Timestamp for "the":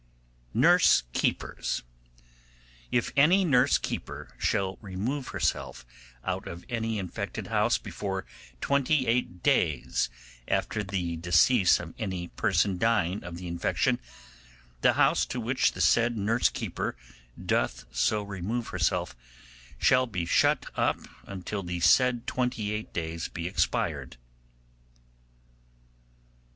10.81-11.17, 13.37-13.47, 14.81-14.93, 15.73-15.81, 21.61-21.79